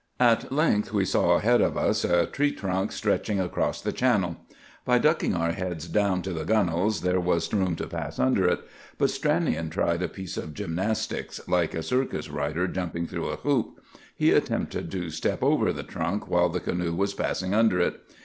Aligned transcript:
At 0.19 0.51
length 0.51 0.91
we 0.91 1.05
saw 1.05 1.33
ahead 1.35 1.61
of 1.61 1.77
us 1.77 2.03
a 2.03 2.25
tree 2.25 2.51
trunk 2.51 2.91
stretching 2.91 3.39
across 3.39 3.81
the 3.81 3.91
channel. 3.91 4.37
By 4.83 4.97
ducking 4.97 5.35
our 5.35 5.51
heads 5.51 5.87
down 5.87 6.23
to 6.23 6.33
the 6.33 6.43
gunwales 6.43 7.01
there 7.01 7.19
was 7.19 7.53
room 7.53 7.75
to 7.75 7.85
pass 7.85 8.17
under 8.17 8.47
it. 8.47 8.61
But 8.97 9.11
Stranion 9.11 9.69
tried 9.69 10.01
a 10.01 10.07
piece 10.09 10.37
of 10.37 10.55
gymnastics, 10.55 11.39
like 11.47 11.75
a 11.75 11.83
circus 11.83 12.31
rider 12.31 12.67
jumping 12.67 13.05
through 13.05 13.27
a 13.27 13.35
hoop. 13.37 13.79
He 14.15 14.31
attempted 14.31 14.89
to 14.89 15.11
step 15.11 15.43
over 15.43 15.71
the 15.71 15.83
trunk 15.83 16.27
while 16.27 16.49
the 16.49 16.59
canoe 16.61 16.95
was 16.95 17.13
passing 17.13 17.53
under 17.53 17.79
it. 17.79 18.01